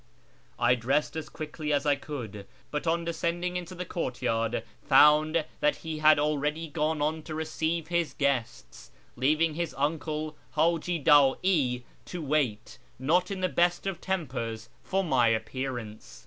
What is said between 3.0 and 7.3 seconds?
descending into the courtyard found that he had already gone on